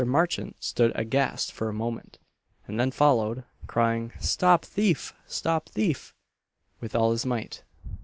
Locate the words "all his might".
6.95-7.61